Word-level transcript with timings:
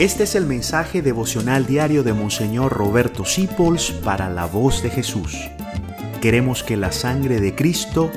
Este 0.00 0.22
es 0.22 0.34
el 0.34 0.46
mensaje 0.46 1.02
devocional 1.02 1.66
diario 1.66 2.02
de 2.02 2.14
Monseñor 2.14 2.72
Roberto 2.72 3.26
Sipols 3.26 3.90
para 3.90 4.30
la 4.30 4.46
voz 4.46 4.82
de 4.82 4.88
Jesús. 4.88 5.36
Queremos 6.22 6.62
que 6.62 6.78
la 6.78 6.90
sangre 6.90 7.38
de 7.38 7.54
Cristo 7.54 8.10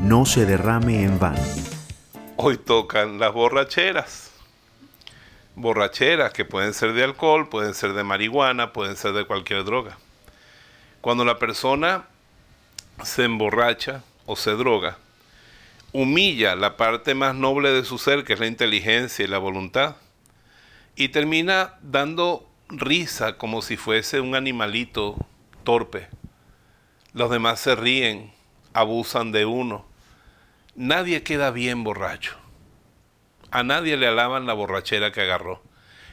no 0.00 0.24
se 0.24 0.46
derrame 0.46 1.02
en 1.02 1.18
vano. 1.18 1.42
Hoy 2.36 2.56
tocan 2.56 3.18
las 3.18 3.34
borracheras. 3.34 4.32
Borracheras 5.54 6.32
que 6.32 6.46
pueden 6.46 6.72
ser 6.72 6.94
de 6.94 7.04
alcohol, 7.04 7.50
pueden 7.50 7.74
ser 7.74 7.92
de 7.92 8.04
marihuana, 8.04 8.72
pueden 8.72 8.96
ser 8.96 9.12
de 9.12 9.26
cualquier 9.26 9.64
droga. 9.64 9.98
Cuando 11.02 11.26
la 11.26 11.38
persona 11.38 12.06
se 13.04 13.24
emborracha 13.24 14.02
o 14.24 14.34
se 14.34 14.52
droga, 14.52 14.96
humilla 15.92 16.56
la 16.56 16.78
parte 16.78 17.14
más 17.14 17.34
noble 17.34 17.70
de 17.70 17.84
su 17.84 17.98
ser, 17.98 18.24
que 18.24 18.32
es 18.32 18.40
la 18.40 18.46
inteligencia 18.46 19.26
y 19.26 19.28
la 19.28 19.36
voluntad 19.36 19.96
y 20.98 21.10
termina 21.10 21.78
dando 21.80 22.50
risa 22.68 23.38
como 23.38 23.62
si 23.62 23.76
fuese 23.76 24.20
un 24.20 24.34
animalito 24.34 25.14
torpe. 25.62 26.08
Los 27.12 27.30
demás 27.30 27.60
se 27.60 27.76
ríen, 27.76 28.32
abusan 28.72 29.30
de 29.30 29.46
uno. 29.46 29.86
Nadie 30.74 31.22
queda 31.22 31.52
bien 31.52 31.84
borracho. 31.84 32.36
A 33.52 33.62
nadie 33.62 33.96
le 33.96 34.08
alaban 34.08 34.46
la 34.46 34.54
borrachera 34.54 35.12
que 35.12 35.20
agarró. 35.20 35.62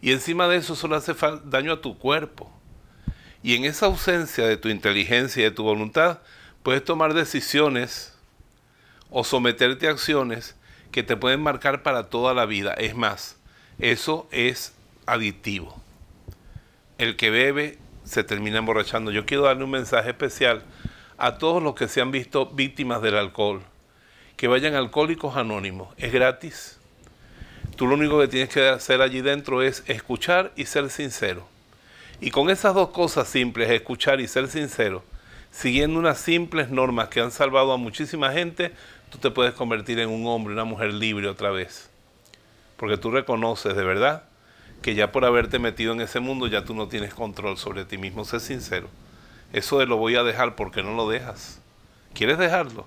Y 0.00 0.12
encima 0.12 0.46
de 0.46 0.58
eso 0.58 0.76
solo 0.76 0.94
hace 0.94 1.12
daño 1.46 1.72
a 1.72 1.80
tu 1.80 1.98
cuerpo. 1.98 2.48
Y 3.42 3.56
en 3.56 3.64
esa 3.64 3.86
ausencia 3.86 4.46
de 4.46 4.58
tu 4.58 4.68
inteligencia 4.68 5.40
y 5.40 5.44
de 5.44 5.50
tu 5.50 5.64
voluntad, 5.64 6.20
puedes 6.62 6.84
tomar 6.84 7.14
decisiones 7.14 8.16
o 9.10 9.24
someterte 9.24 9.88
a 9.88 9.90
acciones 9.90 10.54
que 10.92 11.02
te 11.02 11.16
pueden 11.16 11.42
marcar 11.42 11.82
para 11.82 12.10
toda 12.10 12.32
la 12.32 12.46
vida. 12.46 12.74
Es 12.74 12.94
más, 12.94 13.37
eso 13.78 14.26
es 14.32 14.74
adictivo. 15.06 15.80
El 16.98 17.16
que 17.16 17.30
bebe 17.30 17.78
se 18.04 18.24
termina 18.24 18.58
emborrachando. 18.58 19.12
Yo 19.12 19.24
quiero 19.24 19.44
darle 19.44 19.64
un 19.64 19.70
mensaje 19.70 20.10
especial 20.10 20.64
a 21.16 21.38
todos 21.38 21.62
los 21.62 21.74
que 21.74 21.86
se 21.86 22.00
han 22.00 22.10
visto 22.10 22.46
víctimas 22.46 23.02
del 23.02 23.16
alcohol. 23.16 23.62
Que 24.36 24.48
vayan 24.48 24.74
Alcohólicos 24.74 25.36
Anónimos. 25.36 25.94
Es 25.96 26.12
gratis. 26.12 26.78
Tú 27.76 27.86
lo 27.86 27.94
único 27.94 28.18
que 28.18 28.26
tienes 28.26 28.48
que 28.48 28.68
hacer 28.68 29.00
allí 29.00 29.20
dentro 29.20 29.62
es 29.62 29.84
escuchar 29.86 30.52
y 30.56 30.64
ser 30.64 30.90
sincero. 30.90 31.46
Y 32.20 32.32
con 32.32 32.50
esas 32.50 32.74
dos 32.74 32.88
cosas 32.88 33.28
simples, 33.28 33.70
escuchar 33.70 34.20
y 34.20 34.26
ser 34.26 34.48
sincero, 34.48 35.04
siguiendo 35.52 36.00
unas 36.00 36.18
simples 36.18 36.70
normas 36.70 37.08
que 37.10 37.20
han 37.20 37.30
salvado 37.30 37.72
a 37.72 37.76
muchísima 37.76 38.32
gente, 38.32 38.72
tú 39.10 39.18
te 39.18 39.30
puedes 39.30 39.54
convertir 39.54 40.00
en 40.00 40.08
un 40.08 40.26
hombre, 40.26 40.52
una 40.52 40.64
mujer 40.64 40.92
libre 40.92 41.28
otra 41.28 41.50
vez 41.50 41.88
porque 42.78 42.96
tú 42.96 43.10
reconoces 43.10 43.76
de 43.76 43.84
verdad 43.84 44.22
que 44.82 44.94
ya 44.94 45.10
por 45.10 45.24
haberte 45.24 45.58
metido 45.58 45.92
en 45.92 46.00
ese 46.00 46.20
mundo 46.20 46.46
ya 46.46 46.64
tú 46.64 46.74
no 46.74 46.88
tienes 46.88 47.12
control 47.12 47.58
sobre 47.58 47.84
ti 47.84 47.98
mismo. 47.98 48.24
Sé 48.24 48.40
sincero. 48.40 48.88
Eso 49.52 49.78
de 49.78 49.86
lo 49.86 49.96
voy 49.96 50.14
a 50.16 50.22
dejar 50.22 50.54
porque 50.54 50.82
no 50.82 50.94
lo 50.94 51.08
dejas. 51.08 51.60
¿Quieres 52.14 52.38
dejarlo? 52.38 52.86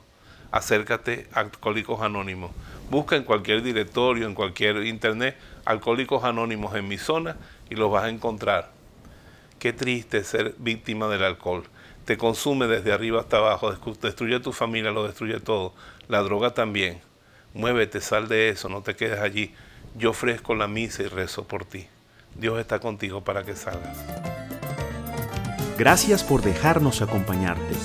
Acércate 0.52 1.28
a 1.34 1.42
Alcohólicos 1.42 2.02
Anónimos. 2.02 2.52
Busca 2.90 3.16
en 3.16 3.24
cualquier 3.24 3.62
directorio, 3.62 4.26
en 4.26 4.36
cualquier 4.36 4.86
internet, 4.86 5.38
Alcohólicos 5.66 6.24
Anónimos 6.24 6.76
en 6.76 6.88
mi 6.88 6.98
zona 6.98 7.36
y 7.70 7.76
los 7.76 7.92
vas 7.92 8.06
a 8.06 8.10
encontrar. 8.10 8.72
Qué 9.60 9.74
triste 9.74 10.24
ser 10.24 10.56
víctima 10.58 11.08
del 11.08 11.24
alcohol. 11.24 11.64
Te 12.06 12.18
consume 12.18 12.68
desde 12.68 12.94
arriba 12.94 13.22
hasta 13.22 13.38
abajo, 13.38 13.72
destruye 14.02 14.40
tu 14.40 14.54
familia, 14.54 14.92
lo 14.92 15.06
destruye 15.06 15.40
todo. 15.40 15.74
La 16.08 16.22
droga 16.22 16.54
también. 16.54 17.00
Muévete, 17.54 18.02
sal 18.02 18.28
de 18.28 18.50
eso, 18.50 18.70
no 18.70 18.82
te 18.82 18.96
quedes 18.96 19.20
allí 19.20 19.54
yo 19.98 20.12
ofrezco 20.12 20.56
la 20.56 20.68
misa 20.68 21.04
y 21.04 21.08
rezo 21.08 21.44
por 21.44 21.66
ti. 21.66 21.88
Dios 22.36 22.58
está 22.60 22.80
contigo 22.80 23.22
para 23.22 23.44
que 23.44 23.56
salgas. 23.56 23.98
Gracias 25.78 26.24
por 26.24 26.42
dejarnos 26.42 27.02
acompañarte. 27.02 27.76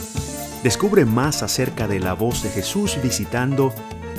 Descubre 0.62 1.04
más 1.04 1.42
acerca 1.42 1.88
de 1.88 2.00
la 2.00 2.14
voz 2.14 2.42
de 2.42 2.48
Jesús 2.50 2.98
visitando 3.02 3.74